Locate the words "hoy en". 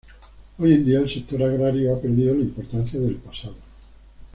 0.57-0.83